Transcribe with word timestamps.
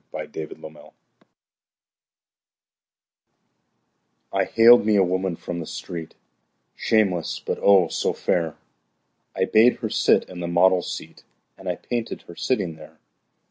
My 0.11 0.23
Madonna 0.25 0.89
I 4.33 4.45
haled 4.45 4.83
me 4.83 4.95
a 4.95 5.03
woman 5.03 5.35
from 5.35 5.59
the 5.59 5.67
street, 5.67 6.15
Shameless, 6.75 7.39
but, 7.39 7.59
oh, 7.61 7.87
so 7.89 8.11
fair! 8.11 8.55
I 9.35 9.45
bade 9.45 9.75
her 9.75 9.91
sit 9.91 10.27
in 10.27 10.39
the 10.39 10.47
model's 10.47 10.91
seat 10.91 11.23
And 11.55 11.69
I 11.69 11.75
painted 11.75 12.23
her 12.23 12.35
sitting 12.35 12.77
there. 12.77 12.97